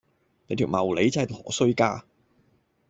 [0.47, 2.03] 你條茂利真係陀衰家